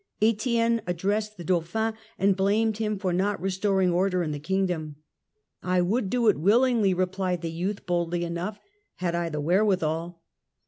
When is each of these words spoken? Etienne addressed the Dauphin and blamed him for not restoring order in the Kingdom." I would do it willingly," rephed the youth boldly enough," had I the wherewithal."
Etienne 0.19 0.81
addressed 0.87 1.37
the 1.37 1.43
Dauphin 1.43 1.93
and 2.17 2.35
blamed 2.35 2.77
him 2.77 2.97
for 2.97 3.13
not 3.13 3.39
restoring 3.39 3.91
order 3.91 4.23
in 4.23 4.31
the 4.31 4.39
Kingdom." 4.39 4.95
I 5.61 5.81
would 5.81 6.09
do 6.09 6.27
it 6.27 6.39
willingly," 6.39 6.95
rephed 6.95 7.41
the 7.41 7.51
youth 7.51 7.85
boldly 7.85 8.23
enough," 8.23 8.59
had 8.95 9.13
I 9.13 9.29
the 9.29 9.39
wherewithal." 9.41 10.23